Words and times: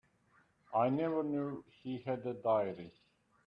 I 0.73 0.89
never 0.89 1.21
knew 1.21 1.63
he 1.83 1.99
had 1.99 2.25
a 2.25 2.33
diary. 2.33 2.91